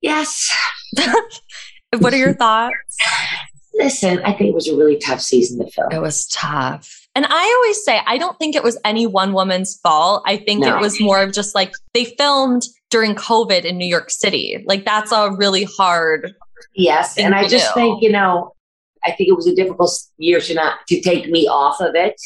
[0.00, 0.50] Yes.
[1.98, 2.74] What are your thoughts?
[3.74, 5.92] Listen, I think it was a really tough season to film.
[5.92, 7.05] It was tough.
[7.16, 10.22] And I always say, I don't think it was any one woman's fault.
[10.26, 10.76] I think No.
[10.76, 14.62] it was more of just like they filmed during COVID in New York City.
[14.66, 16.34] Like that's a really hard.
[16.74, 17.80] Yes, and I just do.
[17.80, 18.52] think you know,
[19.02, 22.20] I think it was a difficult year to not to take me off of it,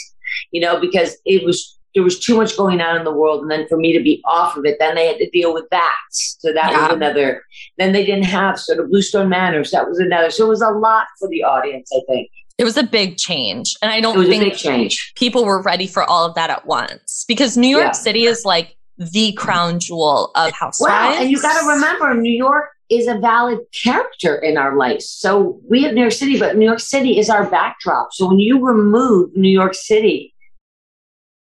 [0.51, 3.51] you know, because it was there was too much going on in the world, and
[3.51, 5.95] then for me to be off of it, then they had to deal with that.
[6.11, 6.87] So that Yeah.
[6.89, 7.43] was another.
[7.79, 9.71] Then they didn't have sort of Bluestone Manors.
[9.73, 10.31] That was another.
[10.31, 11.91] So it was a lot for the audience.
[11.93, 12.29] I think
[12.61, 13.75] It was a big change.
[13.81, 15.15] And I don't think change.
[15.15, 17.93] people were ready for all of that at once because New York Yeah.
[17.93, 20.93] City is like the crown jewel of housewives.
[20.93, 25.01] Well, and you got to remember, New York is a valid character in our life.
[25.01, 28.13] So we have New York City, but New York City is our backdrop.
[28.13, 30.35] So when you remove New York City,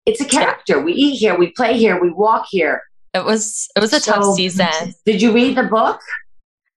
[0.07, 0.81] it's a character.
[0.81, 2.83] We eat here, we play here, we walk here.
[3.15, 4.95] It was it was a tough season.
[5.07, 6.01] Did you read the book?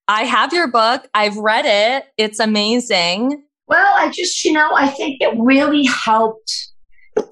[0.08, 1.08] I have your book.
[1.16, 2.06] I've read it.
[2.18, 3.44] It's amazing.
[3.68, 6.72] Well, I just, you know, I think it really helped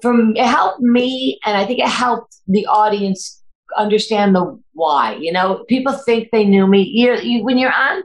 [0.02, 3.42] from it helped me and I think it helped the audience
[3.76, 5.14] understand the why.
[5.14, 6.82] You know, people think they knew me.
[6.82, 8.02] You're, you when you're on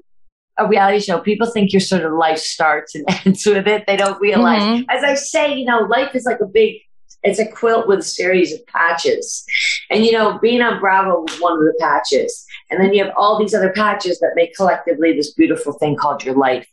[0.57, 3.85] a reality show, people think your sort of life starts and ends with it.
[3.87, 4.61] They don't realize.
[4.61, 4.85] Mhm.
[4.89, 6.75] As I say, you know, life is like a big
[7.23, 9.45] it's a quilt with a series of patches.
[9.89, 12.45] And you know, being on Bravo was one of the patches.
[12.71, 16.23] And then you have all these other patches that make collectively this beautiful thing called
[16.23, 16.65] your life.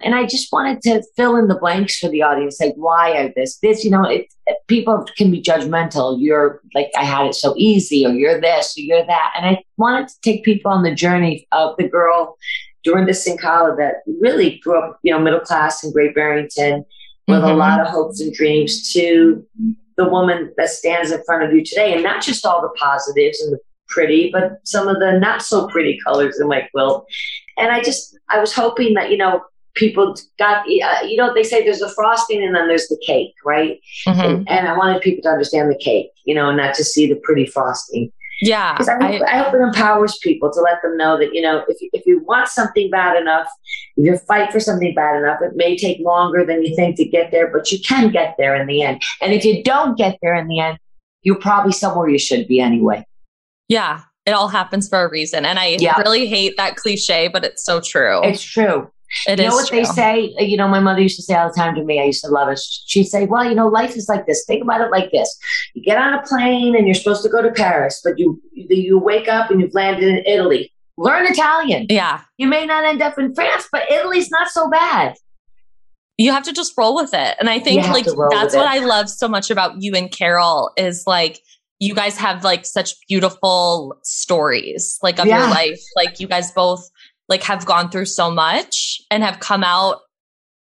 [0.00, 3.32] And I just wanted to fill in the blanks for the audience, like why I
[3.36, 4.26] this, this, you know, it,
[4.66, 6.16] people can be judgmental.
[6.20, 9.32] You're like, I had it so easy, or you're this, or you're that.
[9.36, 12.36] And I wanted to take people on the journey of the girl
[12.84, 16.84] during this in that really grew up, you know, middle class in Great Barrington
[17.26, 17.56] with a Mhm.
[17.56, 19.44] lot of hopes and dreams to
[19.96, 21.92] the woman that stands in front of you today.
[21.94, 25.66] And not just all the positives and the pretty, but some of the not so
[25.68, 27.06] pretty colors in my quilt.
[27.58, 29.42] And I just, I was hoping that, you know,
[29.74, 33.34] people got, uh, you know, they say there's the frosting and then there's the cake,
[33.44, 33.78] right?
[34.06, 34.24] Mhm.
[34.24, 37.06] And, and I wanted people to understand the cake, you know, and not to see
[37.06, 38.10] the pretty frosting.
[38.42, 38.76] Yeah.
[38.80, 41.64] I, I- hope, I hope it empowers people to let them know that, you know,
[41.68, 43.48] if, you- if you want something bad enough,
[43.96, 47.04] if you fight for something bad enough, it may take longer than you think to
[47.04, 49.02] get there, but you can get there in the end.
[49.22, 50.78] And if you don't get there in the end,
[51.22, 53.04] you're probably somewhere you should be anyway.
[53.68, 55.44] Yeah, it all happens for a reason.
[55.44, 55.98] And I Yeah.
[55.98, 58.20] really hate that cliche, but it's so true.
[58.22, 58.90] It's true.
[59.28, 59.78] It you know what true.
[59.78, 60.34] they say?
[60.38, 62.30] You know, my mother used to say all the time to me, I used to
[62.30, 62.58] love it.
[62.86, 64.44] She'd say, Well, you know, life is like this.
[64.46, 65.36] Think about it like this.
[65.74, 68.98] You get on a plane and you're supposed to go to Paris, but you you
[68.98, 70.72] wake up and you've landed in Italy.
[70.98, 71.86] Learn Italian.
[71.88, 72.22] Yeah.
[72.36, 75.14] You may not end up in France, but Italy's not so bad.
[76.18, 77.36] You have to just roll with it.
[77.38, 78.66] And I think like that's what.
[78.66, 81.40] I love so much about you and Carol is like
[81.78, 85.80] you guys have like such beautiful stories like of your life.
[85.94, 86.88] Like you guys both
[87.28, 89.98] like have gone through so much and have come out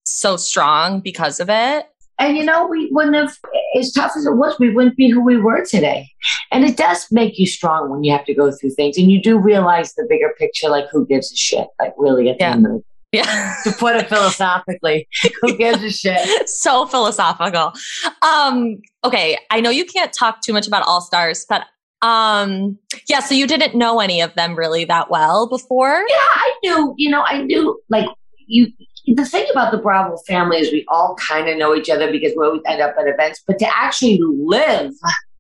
[0.04, 1.86] so strong because of it.
[2.20, 3.38] And you know, we wouldn't have,
[3.78, 6.10] as tough as it was, we wouldn't be who we were today.
[6.52, 8.98] And it does make you strong when you have to go through things.
[8.98, 11.68] And you do realize the bigger picture, like who gives a shit?
[11.80, 12.52] Like really at the Yeah.
[12.52, 12.86] end of it.
[13.12, 13.56] Yeah.
[13.64, 15.08] To put it philosophically,
[15.42, 16.50] who gives a shit?
[16.50, 17.74] so philosophical.
[18.22, 21.66] Um, okay, I know you can't talk too much about All Stars, but
[22.02, 22.78] um,
[23.10, 26.06] yeah, so you didn't know any of them really that well before.
[26.08, 28.08] Yeah, I knew, you know, I knew like
[28.48, 28.72] you
[29.16, 32.34] the thing about the Bravo family is we all kind of know each other because
[32.38, 34.94] we always end up at events, but to actually live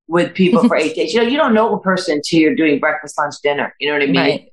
[0.07, 2.79] with people for eight days, you know, you don't know a person until you're doing
[2.79, 3.73] breakfast, lunch, dinner.
[3.79, 4.15] You know what I mean?
[4.15, 4.51] Right.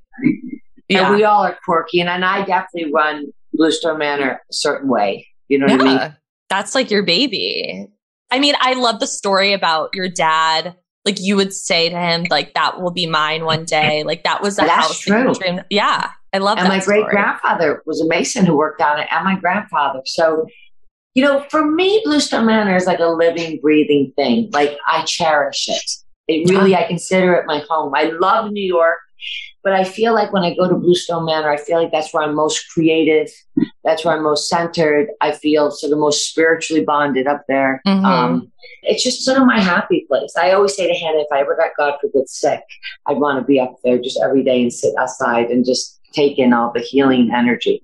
[0.89, 5.27] And we all are quirky, and, and I definitely run Bluestone Manor a certain way.
[5.47, 5.95] You know what I mean?
[5.95, 6.13] yeah,
[6.49, 7.87] that's like your baby.
[8.31, 10.75] I mean, I love the story about your dad.
[11.05, 14.03] Like you would say to him, like that will be mine one day.
[14.03, 15.33] Like that was a That's house true.
[15.33, 15.63] dreamed.
[15.69, 16.77] Yeah, I love and that.
[16.77, 20.01] my great grandfather was a mason who worked on it, and my grandfather.
[20.05, 20.47] So,
[21.15, 24.49] you know, for me, Bluestone Manor is like a living, breathing thing.
[24.51, 25.91] Like I cherish it.
[26.27, 27.93] It really, I consider it my home.
[27.95, 28.97] I love New York.
[29.63, 32.23] But I feel like when I go to Bluestone Manor, I feel like that's where
[32.23, 33.29] I'm most creative.
[33.83, 35.09] That's where I'm most centered.
[35.21, 37.81] I feel sort of most spiritually bonded up there.
[37.85, 38.05] Mhm.
[38.05, 38.51] Um,
[38.83, 40.33] it's just sort of my happy place.
[40.37, 42.61] I always say to Hannah, if I ever got God forbid sick,
[43.07, 46.39] I'd want to be up there just every day and sit outside and just take
[46.39, 47.81] in all the healing energy.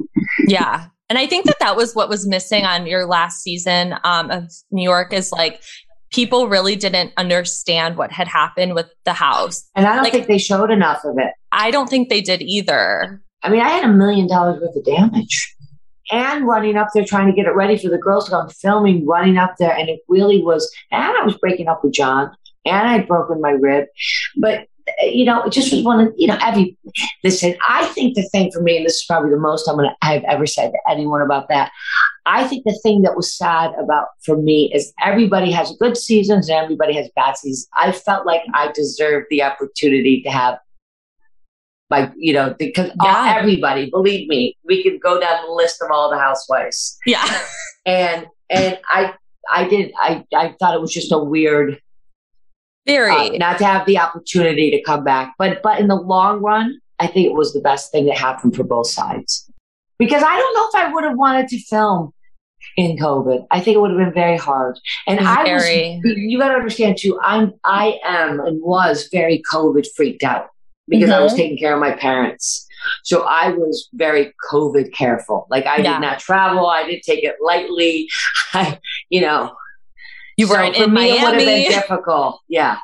[0.47, 0.85] Yeah.
[1.09, 4.51] And I think that that was what was missing on your last season um, of
[4.71, 5.61] New York is like
[6.13, 9.67] people really didn't understand what had happened with the house.
[9.75, 11.33] And I don't Like- think they showed enough of it.
[11.51, 13.21] I don't think they did either.
[13.41, 15.55] I mean, I had a million dollars worth of damage.
[16.11, 18.39] And running up there trying to get it ready for the girls to go.
[18.41, 20.71] I'm filming, running up there, and it really was.
[20.91, 22.29] And I was breaking up with John,
[22.65, 23.85] and I'd broken my rib.
[24.37, 24.67] But,
[25.01, 26.77] you know, it just was one of, you know, every,
[27.23, 29.89] listen, I think the thing for me, and this is probably the most I'm going
[29.89, 31.71] to, I've ever said to anyone about that.
[32.25, 36.49] I think the thing that was sad about for me is everybody has good seasons
[36.49, 37.67] and everybody has bad seasons.
[37.75, 40.57] I felt like I deserved the opportunity to have
[41.89, 43.35] like you know because Yeah.
[43.37, 47.23] everybody believe me we could go down the list of all the housewives Yeah.
[47.85, 49.13] and and i
[49.51, 51.79] i did i i thought it was just a weird
[52.85, 53.35] Very.
[53.35, 56.79] uh, not to have the opportunity to come back but but in the long run
[56.99, 59.49] i think it was the best thing that happened for both sides.
[59.99, 62.11] Because i don't know if i would have wanted to film
[62.77, 63.45] in covid.
[63.51, 64.79] I think it would have been very hard.
[65.07, 69.85] And i was, you got to understand too i'm i am and was very covid
[69.95, 70.47] freaked out
[70.87, 71.37] because i was Mhm.
[71.37, 72.67] taking care of my parents.
[73.03, 75.47] So i was very covid careful.
[75.49, 75.93] Like i Yeah.
[75.93, 76.67] did not travel.
[76.67, 78.09] I didn't take it lightly.
[78.53, 78.77] I
[79.09, 79.55] you know
[80.37, 81.63] You weren't for in me it would have Miami.
[81.63, 82.77] been difficult yeah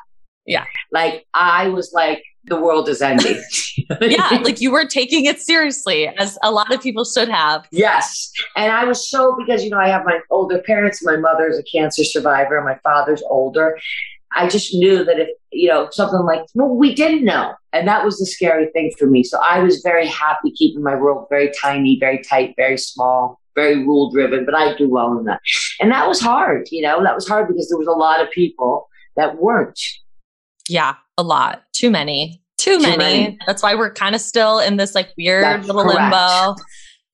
[0.46, 0.64] Yeah.
[0.92, 3.40] like i was like the world is ending
[4.00, 4.28] yeah.
[4.42, 7.66] Like you were taking it seriously, as a lot of people should have.
[7.72, 8.30] Yes.
[8.56, 11.04] And I was so, because, you know, I have my older parents.
[11.04, 12.60] My mother's a cancer survivor.
[12.62, 13.78] My father's older.
[14.34, 17.52] I just knew that if, you know, something like, well, we didn't know.
[17.72, 19.24] And that was the scary thing for me.
[19.24, 23.84] So I was very happy keeping my world very tiny, very tight, very small, very
[23.84, 25.40] rule driven, but I do well in that.
[25.80, 28.30] And that was hard, you know, that was hard because there was a lot of
[28.30, 29.78] people that weren't.
[30.68, 30.94] Yeah.
[31.18, 31.62] A lot.
[31.72, 32.42] Too many.
[32.58, 32.96] Too, Too many.
[32.96, 33.38] many.
[33.46, 36.00] That's why we're kind of still in this like weird That's little correct.
[36.00, 36.54] limbo.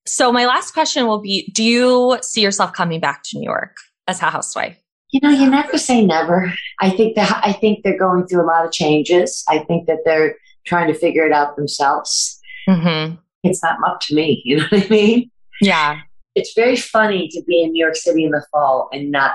[0.06, 3.76] So my last question will be Do you see yourself coming back to New York
[4.06, 4.76] as a housewife?
[5.10, 6.52] You know, you never say never.
[6.80, 9.44] I think that I think they're going through a lot of changes.
[9.48, 12.40] I think that they're trying to figure it out themselves.
[12.68, 13.14] Mm-hmm.
[13.44, 14.42] It's not up to me.
[14.44, 15.30] You know what I mean?
[15.60, 16.00] Yeah.
[16.36, 19.32] It's very funny to be in New York City in the fall and not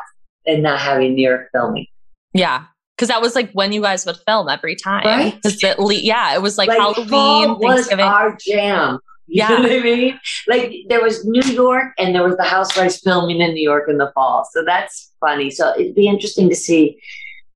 [0.48, 1.86] and not having New York filming.
[2.34, 2.64] Yeah.
[2.96, 5.04] Because that was like when you guys would film every time.
[5.06, 5.42] Right.
[5.42, 8.06] 'Cause it le- yeah, it was like, fall Halloween, was Thanksgiving.
[8.06, 9.00] our jam.
[9.28, 9.48] You Yeah.
[9.50, 10.20] know what I mean?
[10.48, 13.98] Like there was New York and there was the Housewives filming in New York in
[13.98, 14.48] the fall.
[14.54, 15.50] So that's funny.
[15.52, 17.00] So it'd be interesting to see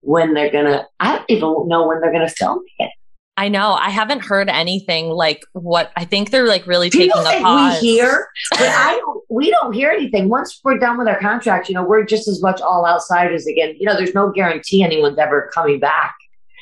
[0.01, 2.91] when they're gonna I don't even know when they're gonna film it.
[3.37, 3.73] I know.
[3.73, 7.43] I haven't heard anything like what I think they're like really taking People a think
[7.43, 7.81] pause.
[7.81, 9.23] we hear, but I don't.
[9.35, 10.29] We don't hear anything.
[10.29, 13.75] Once we're done with our contract, you know, we're just as much all outsiders again.
[13.77, 16.15] You know, there's no guarantee anyone's ever coming back.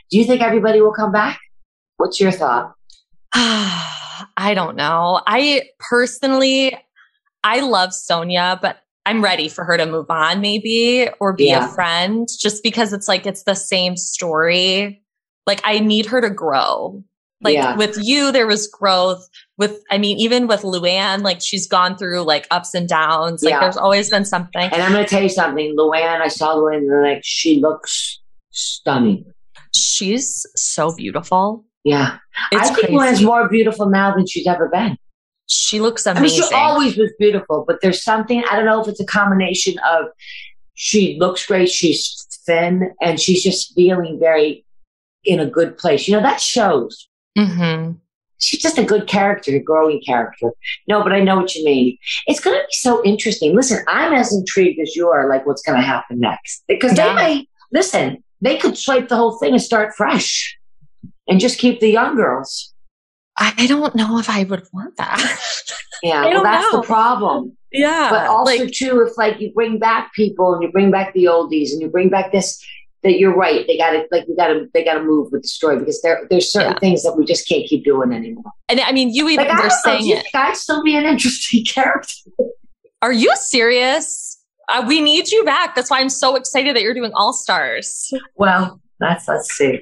[0.09, 1.39] Do you think everybody will come back?
[1.97, 2.73] What's your thought?
[3.35, 5.21] I don't know.
[5.27, 6.75] I personally,
[7.43, 11.69] I love Sonja, but I'm ready for her to move on, maybe, or be Yeah.
[11.69, 15.03] a friend, just because it's like it's the same story.
[15.45, 17.03] Like I need her to grow.
[17.41, 17.75] Like Yeah.
[17.75, 19.27] with you, there was growth.
[19.57, 23.43] With I mean, even with Luann, like she's gone through like ups and downs.
[23.43, 23.59] Like Yeah.
[23.59, 24.69] there's always been something.
[24.71, 26.21] And I'm going to tell you something, Luann.
[26.21, 29.25] I saw Luann, and like she looks stunning.
[29.75, 31.65] She's so beautiful.
[31.83, 32.17] Yeah,
[32.51, 32.93] It's I think crazy.
[32.95, 34.97] Luann's more beautiful now than she's ever been.
[35.47, 36.43] she looks I mean, amazing.
[36.49, 40.05] she always was beautiful, but there's something I don't know if it's a combination of
[40.75, 44.65] she looks great, she's thin, and she's just feeling very
[45.25, 46.07] in a good place.
[46.07, 47.07] You know that shows.
[47.37, 47.91] hmm
[48.43, 50.51] She's just a good character, a growing character.
[50.87, 51.97] No, but I know what you mean.
[52.27, 53.55] It's going to be so interesting.
[53.55, 57.09] Listen, I'm as intrigued as you are, like what's going to happen next, because Yeah.
[57.09, 58.23] they may listen.
[58.41, 60.57] They could swipe the whole thing and start fresh,
[61.27, 62.73] and just keep the young girls.
[63.37, 65.19] I don't know if I would want that.
[66.03, 66.81] Yeah, well, that's know.
[66.81, 67.55] the problem.
[67.71, 68.09] yeah.
[68.11, 71.23] but also like, too if like you bring back people and you bring back the
[71.25, 72.61] oldies and you bring back this
[73.03, 76.01] that you're right they gotta like we gotta they gotta move with the story because
[76.01, 76.79] there there's certain Yeah.
[76.79, 79.63] things that we just can't keep doing anymore and I mean, you even like I
[79.63, 80.25] were don't know, do saying you it.
[80.33, 82.13] I'd still be an interesting character
[83.01, 84.39] Are you serious?
[84.69, 85.75] Uh, we need you back.
[85.75, 88.11] That's why I'm so excited that you're doing All Stars.
[88.35, 89.81] well that's let's see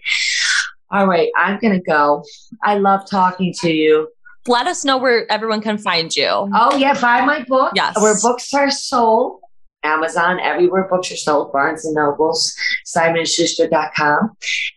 [0.92, 2.24] all right I'm gonna go
[2.64, 4.08] I love talking to you
[4.48, 6.28] Let us know where everyone can find you.
[6.28, 8.02] oh yeah buy my book Yes.
[8.02, 9.40] where books are sold
[9.84, 12.56] Amazon everywhere books are sold Barnes and Nobles
[12.86, 14.32] SimonandSchuster.com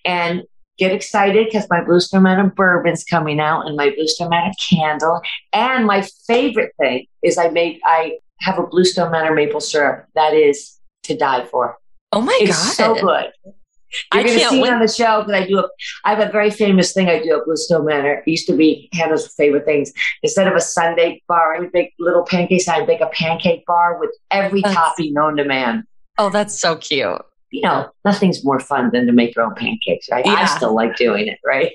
[0.04, 0.42] and
[0.78, 4.52] get excited because my Blue Stone Manor bourbon's coming out and my Blue Stone Manor
[4.60, 5.20] candle.
[5.52, 10.06] And my favorite thing is I make I have a Blue Stone Manor maple syrup
[10.14, 11.78] that is to die for.
[12.12, 13.54] Oh my it's god, so good.
[14.12, 14.68] You're I going to can't see wait.
[14.68, 15.68] it on the show because I do a.
[16.04, 18.22] I have a very famous thing I do at Blue Stone Manor.
[18.26, 19.92] It used to be Hannah's favorite things.
[20.22, 22.68] Instead of a sundae bar, I would bake little pancakes.
[22.68, 25.86] I'd bake a pancake bar with every That's- topping known to man.
[26.18, 27.20] Oh, that's so cute.
[27.50, 30.26] You know, nothing's more fun than to make your own pancakes, right?
[30.26, 31.72] I still like doing it, right?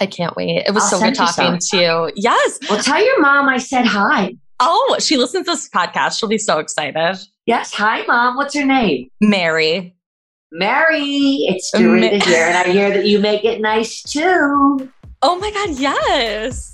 [0.00, 0.64] I can't wait.
[0.66, 2.12] It was I'll so good talking to you.
[2.16, 2.58] Yes.
[2.68, 4.36] Well, tell your mom I said hi.
[4.60, 6.18] Oh, she listens to this podcast.
[6.18, 7.18] She'll be so excited.
[7.46, 8.36] Yes, hi, mom.
[8.36, 9.10] What's her name?
[9.20, 9.95] Mary.
[10.52, 11.46] Mary.
[11.48, 14.90] It's um, Dorinda Ma- here, and I hear that you make it nice too.
[15.22, 16.72] Oh my God, yes.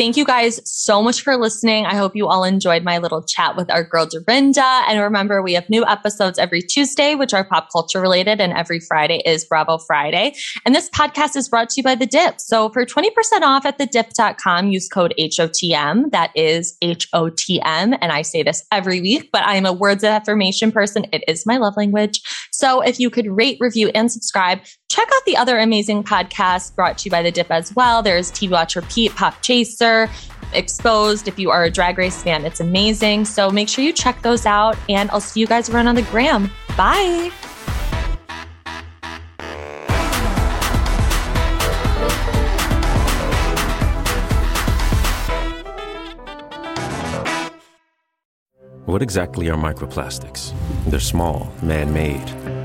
[0.00, 1.84] Thank you guys so much for listening.
[1.84, 4.64] I hope you all enjoyed my little chat with our girl Dorinda.
[4.88, 8.80] And remember, we have new episodes every Tuesday, which are pop culture related, and every
[8.80, 10.32] Friday is Bravo Friday.
[10.64, 12.40] And this podcast is brought to you by The Dip.
[12.40, 13.10] So for 20%
[13.42, 16.12] off at thedip.com, use code HOTM.
[16.12, 17.94] That is H-O-T-M.
[18.00, 21.04] And I say this every week, but I am a words of affirmation person.
[21.12, 22.22] It is my love language.
[22.52, 24.60] So if you could rate, review, and subscribe,
[24.90, 28.02] check out the other amazing podcasts brought to you by The Dip as well.
[28.02, 30.10] There's TV Watch Repeat, Pop Chaser,
[30.52, 31.28] Exposed.
[31.28, 33.24] If you are a drag race fan, it's amazing.
[33.24, 34.76] So make sure you check those out.
[34.88, 36.50] And I'll see you guys around on the gram.
[36.76, 37.30] Bye.
[48.86, 50.52] What exactly are microplastics?
[50.86, 52.59] They're small, man made.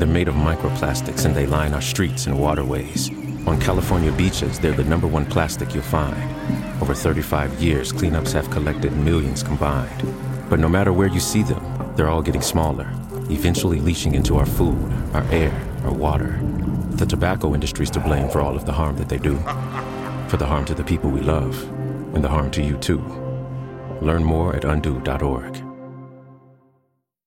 [0.00, 3.10] They're made of microplastics and they line our streets and waterways.
[3.46, 6.16] On California beaches, they're the number one plastic you'll find.
[6.80, 10.02] Over 35 years, cleanups have collected millions combined.
[10.48, 11.62] But no matter where you see them,
[11.96, 12.90] they're all getting smaller,
[13.28, 15.52] eventually leaching into our food, our air,
[15.84, 16.40] our water.
[16.92, 19.36] The tobacco industry's to blame for all of the harm that they do.
[20.28, 21.62] For the harm to the people we love,
[22.14, 23.02] and the harm to you too.
[24.00, 25.69] Learn more at undo.org.